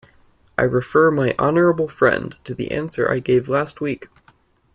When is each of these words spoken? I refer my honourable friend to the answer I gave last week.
I 0.57 0.63
refer 0.63 1.11
my 1.11 1.35
honourable 1.37 1.87
friend 1.87 2.35
to 2.45 2.55
the 2.55 2.71
answer 2.71 3.11
I 3.11 3.19
gave 3.19 3.47
last 3.47 3.81
week. 3.81 4.07